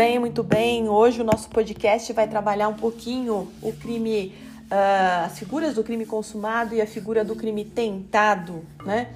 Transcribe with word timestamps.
bem, 0.00 0.18
muito 0.18 0.42
bem. 0.42 0.88
Hoje 0.88 1.20
o 1.20 1.24
nosso 1.24 1.50
podcast 1.50 2.10
vai 2.14 2.26
trabalhar 2.26 2.68
um 2.68 2.74
pouquinho 2.74 3.46
o 3.60 3.70
crime, 3.70 4.32
uh, 4.70 5.26
as 5.26 5.38
figuras 5.38 5.74
do 5.74 5.84
crime 5.84 6.06
consumado 6.06 6.74
e 6.74 6.80
a 6.80 6.86
figura 6.86 7.22
do 7.22 7.36
crime 7.36 7.66
tentado, 7.66 8.64
né? 8.82 9.08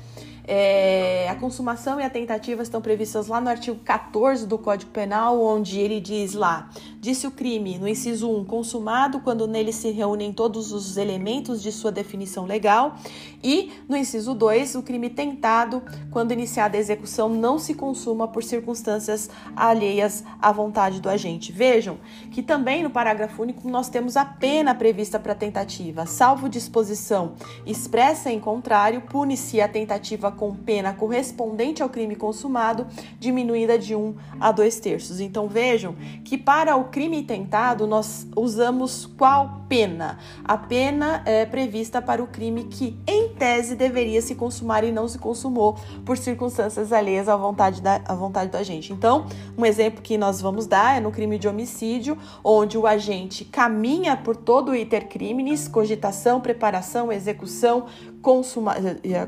É, 0.46 1.26
a 1.30 1.34
consumação 1.34 1.98
e 1.98 2.04
a 2.04 2.10
tentativa 2.10 2.62
estão 2.62 2.82
previstas 2.82 3.28
lá 3.28 3.40
no 3.40 3.48
artigo 3.48 3.78
14 3.82 4.46
do 4.46 4.58
Código 4.58 4.90
Penal, 4.90 5.42
onde 5.42 5.80
ele 5.80 6.00
diz 6.00 6.34
lá: 6.34 6.68
disse 7.00 7.26
o 7.26 7.30
crime, 7.30 7.78
no 7.78 7.88
inciso 7.88 8.30
1, 8.30 8.44
consumado 8.44 9.20
quando 9.20 9.46
nele 9.46 9.72
se 9.72 9.90
reúnem 9.90 10.34
todos 10.34 10.70
os 10.70 10.98
elementos 10.98 11.62
de 11.62 11.72
sua 11.72 11.90
definição 11.90 12.44
legal, 12.44 12.96
e 13.42 13.72
no 13.88 13.96
inciso 13.96 14.34
2, 14.34 14.74
o 14.74 14.82
crime 14.82 15.08
tentado 15.08 15.82
quando 16.10 16.32
iniciada 16.32 16.76
a 16.76 16.80
execução 16.80 17.30
não 17.30 17.58
se 17.58 17.72
consuma 17.72 18.28
por 18.28 18.44
circunstâncias 18.44 19.30
alheias 19.56 20.22
à 20.42 20.52
vontade 20.52 21.00
do 21.00 21.08
agente. 21.08 21.52
Vejam 21.52 21.98
que 22.30 22.42
também 22.42 22.82
no 22.82 22.90
parágrafo 22.90 23.42
único 23.42 23.66
nós 23.68 23.88
temos 23.88 24.14
a 24.14 24.26
pena 24.26 24.74
prevista 24.74 25.18
para 25.18 25.34
tentativa, 25.34 26.04
salvo 26.04 26.50
disposição 26.50 27.32
expressa 27.64 28.30
em 28.30 28.38
contrário, 28.38 29.00
pune-se 29.02 29.60
a 29.60 29.68
tentativa 29.68 30.33
com 30.34 30.54
pena 30.54 30.92
correspondente 30.92 31.82
ao 31.82 31.88
crime 31.88 32.16
consumado, 32.16 32.86
diminuída 33.18 33.78
de 33.78 33.94
1 33.94 34.14
a 34.40 34.52
2 34.52 34.80
terços. 34.80 35.20
Então 35.20 35.48
vejam 35.48 35.94
que 36.24 36.36
para 36.36 36.76
o 36.76 36.84
crime 36.84 37.22
tentado 37.22 37.86
nós 37.86 38.26
usamos 38.36 39.06
qual 39.16 39.63
pena? 39.68 40.18
A 40.44 40.56
pena 40.56 41.22
é 41.24 41.44
prevista 41.46 42.00
para 42.00 42.22
o 42.22 42.26
crime 42.26 42.64
que, 42.64 42.98
em 43.06 43.30
tese, 43.30 43.74
deveria 43.74 44.20
se 44.22 44.34
consumar 44.34 44.84
e 44.84 44.92
não 44.92 45.08
se 45.08 45.18
consumou 45.18 45.76
por 46.04 46.16
circunstâncias 46.18 46.92
alheias 46.92 47.28
à 47.28 47.36
vontade 47.36 47.80
da, 47.80 48.00
à 48.04 48.14
vontade 48.14 48.50
do 48.50 48.56
agente. 48.56 48.92
Então, 48.92 49.26
um 49.56 49.64
exemplo 49.64 50.02
que 50.02 50.16
nós 50.16 50.40
vamos 50.40 50.66
dar 50.66 50.96
é 50.96 51.00
no 51.00 51.10
crime 51.10 51.38
de 51.38 51.48
homicídio, 51.48 52.16
onde 52.42 52.76
o 52.78 52.86
agente 52.86 53.44
caminha 53.44 54.16
por 54.16 54.36
todo 54.36 54.70
o 54.70 54.74
iter 54.74 55.08
criminis, 55.08 55.68
cogitação, 55.68 56.40
preparação, 56.40 57.12
execução, 57.12 57.86
consuma 58.24 58.74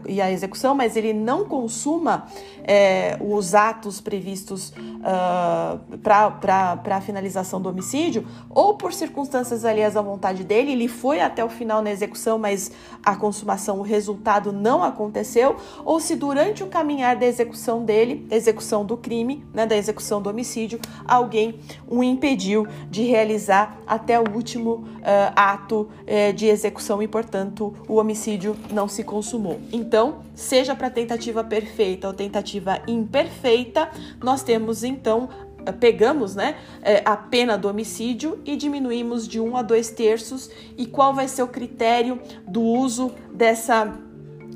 e 0.06 0.21
a, 0.23 0.33
execução, 0.33 0.75
mas 0.75 0.97
ele 0.97 1.12
não 1.12 1.45
consuma 1.45 2.27
é, 2.65 3.19
os 3.21 3.55
atos 3.55 4.00
previstos 4.00 4.71
uh, 4.71 5.98
para 6.03 6.97
a 6.97 7.00
finalização 7.03 7.61
do 7.61 7.69
homicídio, 7.69 8.27
ou 8.48 8.75
por 8.75 8.95
circunstâncias 8.95 9.67
alheias 9.67 9.98
à 9.98 10.00
vontade 10.00 10.36
dele, 10.45 10.73
ele 10.73 10.89
foi 10.89 11.20
até 11.20 11.45
o 11.45 11.48
final 11.48 11.83
na 11.83 11.91
execução, 11.91 12.39
mas 12.39 12.70
a 13.05 13.15
consumação, 13.15 13.79
o 13.79 13.83
resultado 13.83 14.53
não 14.53 14.83
aconteceu, 14.83 15.56
ou 15.84 16.01
se 16.01 16.17
durante 16.17 16.62
o 16.62 16.67
caminhar 16.67 17.17
da 17.17 17.27
execução 17.27 17.84
dele, 17.84 18.27
execução 18.31 18.84
do 18.84 18.97
crime, 18.97 19.45
né, 19.53 19.67
da 19.67 19.77
execução 19.77 20.20
do 20.20 20.31
homicídio, 20.31 20.81
alguém 21.06 21.61
o 21.87 22.03
impediu 22.03 22.67
de 22.91 23.03
realizar 23.03 23.78
até 23.87 24.19
o 24.20 24.28
último 24.34 24.73
uh, 24.73 25.33
ato 25.34 25.83
uh, 25.83 26.33
de 26.33 26.47
execução 26.47 27.03
e, 27.03 27.09
portanto, 27.09 27.75
o 27.89 27.95
homicídio 27.95 28.56
não 28.73 28.89
se 28.89 29.05
consumou. 29.05 29.61
Então, 29.73 30.23
seja 30.34 30.75
para 30.75 30.91
tentativa 30.91 31.43
perfeita 31.43 32.09
ou 32.09 32.15
tentativa 32.15 32.81
imperfeita, 32.87 33.89
nós 34.23 34.43
temos 34.43 34.84
então 34.84 35.28
pegamos 35.72 36.34
né, 36.34 36.56
eh, 36.83 37.03
a 37.05 37.17
pena 37.17 37.56
do 37.56 37.69
homicídio 37.69 38.41
e 38.45 38.56
diminuímos 38.56 39.27
de 39.27 39.41
um 39.41 39.56
a 39.56 39.62
dois 39.62 39.91
terços. 39.91 40.50
E 40.77 40.86
qual 40.86 41.14
vai 41.14 41.28
ser 41.28 41.42
o 41.42 41.48
critério 41.48 42.20
do 42.47 42.62
uso 42.62 43.12
dessa 43.33 43.97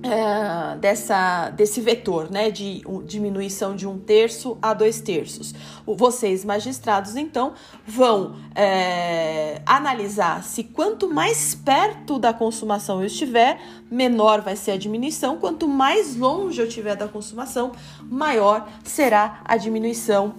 é, 0.02 0.78
dessa, 0.78 1.50
desse 1.50 1.78
vetor, 1.80 2.30
né, 2.30 2.50
de 2.50 2.82
diminuição 3.04 3.76
de 3.76 3.86
um 3.86 3.98
terço 3.98 4.56
a 4.62 4.72
dois 4.72 4.98
terços. 5.00 5.54
Vocês, 5.86 6.42
magistrados, 6.42 7.16
então, 7.16 7.52
vão 7.86 8.34
é, 8.54 9.60
analisar 9.66 10.42
se 10.42 10.64
quanto 10.64 11.12
mais 11.12 11.54
perto 11.54 12.18
da 12.18 12.32
consumação 12.32 13.00
eu 13.00 13.06
estiver, 13.06 13.60
menor 13.90 14.40
vai 14.40 14.56
ser 14.56 14.70
a 14.70 14.76
diminuição, 14.78 15.36
quanto 15.36 15.68
mais 15.68 16.16
longe 16.16 16.62
eu 16.62 16.66
estiver 16.66 16.96
da 16.96 17.06
consumação, 17.06 17.72
maior 18.02 18.66
será 18.82 19.42
a 19.44 19.58
diminuição 19.58 20.34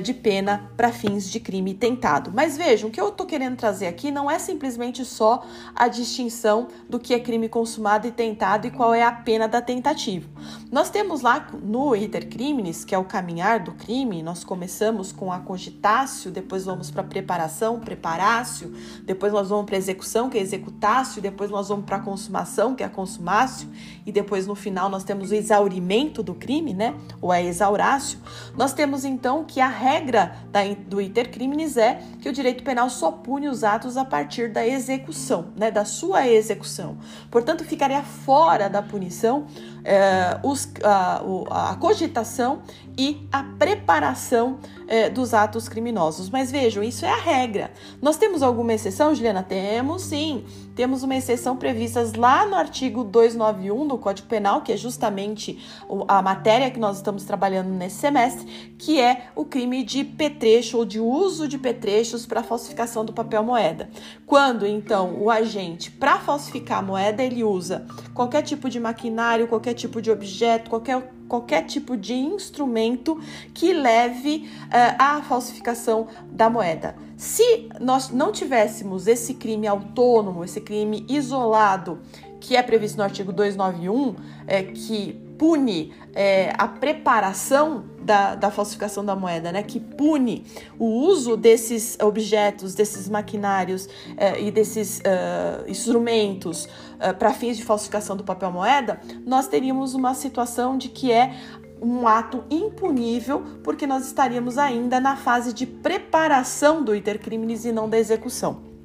de 0.00 0.12
pena 0.12 0.70
para 0.76 0.92
fins 0.92 1.30
de 1.30 1.38
crime 1.38 1.72
tentado. 1.72 2.32
Mas 2.34 2.56
vejam, 2.56 2.88
o 2.88 2.92
que 2.92 3.00
eu 3.00 3.08
estou 3.08 3.26
querendo 3.26 3.56
trazer 3.56 3.86
aqui 3.86 4.10
não 4.10 4.30
é 4.30 4.38
simplesmente 4.38 5.04
só 5.04 5.44
a 5.74 5.88
distinção 5.88 6.68
do 6.88 6.98
que 6.98 7.14
é 7.14 7.20
crime 7.20 7.48
consumado 7.48 8.06
e 8.06 8.10
tentado 8.10 8.66
e 8.66 8.70
qual 8.70 8.92
é 8.92 9.02
a 9.02 9.12
pena 9.12 9.46
da 9.46 9.62
tentativa. 9.62 10.28
Nós 10.70 10.90
temos 10.90 11.20
lá 11.20 11.48
no 11.62 11.94
iter 11.94 12.28
criminis, 12.28 12.84
que 12.84 12.94
é 12.94 12.98
o 12.98 13.04
caminhar 13.04 13.60
do 13.60 13.72
crime, 13.72 14.22
nós 14.22 14.44
começamos 14.44 15.12
com 15.12 15.32
a 15.32 15.38
cogitácio, 15.40 16.30
depois 16.30 16.64
vamos 16.64 16.90
para 16.90 17.02
preparação, 17.02 17.80
preparácio, 17.80 18.72
depois 19.04 19.32
nós 19.32 19.48
vamos 19.48 19.66
para 19.66 19.76
execução, 19.76 20.28
que 20.28 20.38
é 20.38 20.40
executácio, 20.40 21.22
depois 21.22 21.50
nós 21.50 21.68
vamos 21.68 21.84
para 21.84 21.98
consumação, 21.98 22.74
que 22.74 22.82
é 22.82 22.86
a 22.86 22.90
consumácio, 22.90 23.68
e 24.04 24.12
depois 24.12 24.46
no 24.46 24.54
final 24.54 24.88
nós 24.88 25.04
temos 25.04 25.30
o 25.30 25.34
exaurimento 25.34 26.22
do 26.22 26.34
crime, 26.34 26.74
né? 26.74 26.94
Ou 27.20 27.32
a 27.32 27.42
exaurácio. 27.42 28.18
Nós 28.56 28.72
temos 28.72 29.04
então 29.04 29.44
que 29.44 29.60
a 29.60 29.68
regra 29.68 30.36
da, 30.50 30.60
do 30.86 31.00
iter 31.00 31.30
criminis 31.30 31.76
é 31.76 32.02
que 32.20 32.28
o 32.28 32.32
direito 32.32 32.62
penal 32.62 32.88
só 32.90 33.10
pune 33.10 33.48
os 33.48 33.64
atos 33.64 33.96
a 33.96 34.04
partir 34.04 34.50
da 34.50 34.66
execução, 34.66 35.48
né? 35.56 35.70
Da 35.70 35.84
sua 35.84 36.26
execução. 36.28 36.98
Portanto, 37.30 37.64
ficaria 37.64 38.02
fora 38.02 38.68
da 38.68 38.82
punição 38.82 39.46
é, 39.86 40.40
os, 40.42 40.68
a, 40.82 41.22
a, 41.70 41.76
cogitação 41.76 42.62
e 42.98 43.24
a 43.30 43.44
preparação 43.44 44.58
é, 44.88 45.08
dos 45.08 45.32
atos 45.32 45.68
criminosos. 45.68 46.28
Mas 46.28 46.50
vejam, 46.50 46.82
isso 46.82 47.06
é 47.06 47.10
a 47.10 47.16
regra. 47.16 47.70
Nós 48.02 48.16
temos 48.16 48.42
alguma 48.42 48.74
exceção, 48.74 49.14
Juliana? 49.14 49.44
Temos 49.44 50.02
sim. 50.02 50.44
Temos 50.74 51.02
uma 51.02 51.16
exceção 51.16 51.56
prevista 51.56 52.04
lá 52.18 52.46
no 52.46 52.54
artigo 52.54 53.02
291 53.02 53.86
do 53.86 53.96
Código 53.96 54.28
Penal, 54.28 54.60
que 54.60 54.72
é 54.72 54.76
justamente 54.76 55.58
a 56.06 56.20
matéria 56.20 56.70
que 56.70 56.78
nós 56.78 56.98
estamos 56.98 57.24
trabalhando 57.24 57.70
nesse 57.70 57.96
semestre, 57.96 58.74
que 58.76 59.00
é 59.00 59.28
o 59.34 59.44
crime 59.44 59.82
de 59.82 60.04
petrecho 60.04 60.76
ou 60.76 60.84
de 60.84 61.00
uso 61.00 61.48
de 61.48 61.56
petrechos 61.56 62.26
para 62.26 62.42
falsificação 62.42 63.06
do 63.06 63.12
papel 63.12 63.42
moeda. 63.42 63.88
Quando 64.26 64.66
então 64.66 65.14
o 65.18 65.30
agente, 65.30 65.90
para 65.90 66.18
falsificar 66.18 66.80
a 66.80 66.82
moeda, 66.82 67.22
ele 67.22 67.42
usa 67.42 67.86
qualquer 68.12 68.42
tipo 68.42 68.68
de 68.68 68.78
maquinário, 68.78 69.48
qualquer 69.48 69.72
tipo 69.76 70.02
de 70.02 70.10
objeto, 70.10 70.68
qualquer, 70.68 71.12
qualquer 71.28 71.62
tipo 71.62 71.96
de 71.96 72.14
instrumento 72.14 73.20
que 73.54 73.72
leve 73.72 74.48
uh, 74.66 74.96
à 74.98 75.22
falsificação 75.22 76.08
da 76.30 76.50
moeda. 76.50 76.96
Se 77.16 77.68
nós 77.80 78.10
não 78.10 78.32
tivéssemos 78.32 79.06
esse 79.06 79.34
crime 79.34 79.66
autônomo, 79.66 80.44
esse 80.44 80.60
crime 80.60 81.06
isolado, 81.08 82.00
que 82.40 82.56
é 82.56 82.62
previsto 82.62 82.98
no 82.98 83.04
artigo 83.04 83.32
291, 83.32 84.14
é, 84.46 84.62
que 84.62 85.25
pune 85.38 85.92
é, 86.14 86.52
a 86.56 86.66
preparação 86.66 87.84
da, 88.02 88.34
da, 88.34 88.50
falsificação 88.50 89.04
da 89.04 89.16
moeda, 89.16 89.52
né? 89.52 89.62
Que 89.62 89.80
pune 89.80 90.44
o 90.78 90.86
uso 90.86 91.36
desses 91.36 91.98
objetos, 92.00 92.74
desses 92.74 93.08
maquinários 93.08 93.88
é, 94.16 94.40
e 94.40 94.50
desses 94.50 95.00
uh, 95.00 95.68
instrumentos 95.68 96.64
uh, 96.64 97.14
para 97.18 97.32
fins 97.32 97.56
de 97.56 97.64
falsificação 97.64 98.16
do 98.16 98.24
papel 98.24 98.50
moeda, 98.50 99.00
nós 99.24 99.48
teríamos 99.48 99.94
uma 99.94 100.14
situação 100.14 100.78
de 100.78 100.88
que 100.88 101.12
é 101.12 101.34
um 101.80 102.08
ato 102.08 102.44
impunível, 102.50 103.42
porque 103.62 103.86
nós 103.86 104.06
estaríamos 104.06 104.56
ainda 104.56 104.98
na 104.98 105.16
fase 105.16 105.52
de 105.52 105.66
preparação 105.66 106.82
do 106.82 106.94
iter 106.94 107.18
criminis 107.18 107.64
e 107.64 107.72
não 107.72 107.88
da 107.88 107.98
execução. 107.98 108.75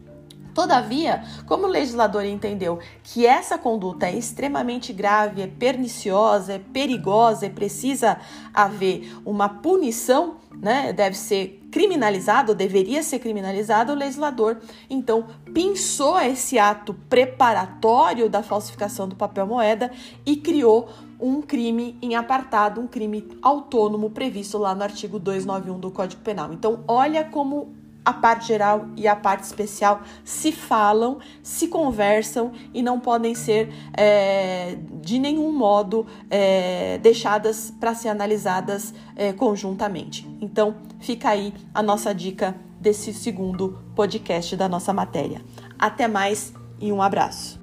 Todavia, 0.54 1.24
como 1.46 1.66
o 1.66 1.70
legislador 1.70 2.26
entendeu 2.26 2.80
que 3.04 3.26
essa 3.26 3.58
conduta 3.58 4.08
é 4.08 4.18
extremamente 4.18 4.92
grave, 4.92 5.42
é 5.42 5.48
perniciosa, 5.48 6.54
é 6.54 6.60
perigosa 6.60 7.46
e 7.46 7.50
precisa 7.50 8.18
haver 8.54 9.12
uma 9.26 9.48
punição, 9.48 10.36
né, 10.52 10.92
deve 10.92 11.18
ser 11.18 11.62
criminalizado, 11.72 12.54
deveria 12.54 13.02
ser 13.02 13.20
criminalizado, 13.20 13.94
o 13.94 13.96
legislador 13.96 14.58
então 14.90 15.26
pensou 15.54 16.20
esse 16.20 16.60
ato 16.60 16.94
preparatório 17.10 18.30
da 18.30 18.44
falsificação 18.44 19.08
do 19.08 19.16
papel 19.16 19.48
moeda 19.48 19.90
e 20.26 20.36
criou 20.36 20.90
um 21.20 21.42
crime 21.42 21.98
em 22.02 22.16
apartado, 22.16 22.82
um 22.82 22.88
crime 22.88 23.26
autônomo 23.42 24.10
previsto 24.10 24.58
lá 24.58 24.74
no 24.74 24.84
artigo 24.84 25.20
291 25.20 25.80
do 25.80 25.92
Código 25.92 26.22
Penal. 26.24 26.52
Então, 26.52 26.84
olha 26.88 27.24
como 27.24 27.74
a 28.04 28.14
parte 28.14 28.48
geral 28.48 28.88
e 28.96 29.08
a 29.08 29.16
parte 29.16 29.44
especial 29.44 30.02
se 30.24 30.52
falam, 30.52 31.20
se 31.44 31.68
conversam 31.68 32.52
e 32.74 32.82
não 32.82 33.00
podem 33.00 33.36
ser 33.36 33.72
é, 33.96 34.78
de 35.02 35.20
nenhum 35.20 35.52
modo 35.52 36.06
é, 36.30 36.98
deixadas 36.98 37.72
para 37.80 37.94
ser 37.94 38.10
analisadas 38.10 38.94
é, 39.16 39.32
conjuntamente. 39.34 40.28
Então, 40.42 40.76
fica 41.00 41.30
aí 41.30 41.54
a 41.74 41.84
nossa 41.84 42.14
dica 42.14 42.56
desse 42.80 43.14
segundo 43.14 43.80
podcast 43.96 44.56
da 44.56 44.68
nossa 44.68 44.92
matéria. 44.92 45.42
Até 45.78 46.08
mais 46.08 46.54
e 46.80 46.92
um 46.92 47.02
abraço. 47.02 47.61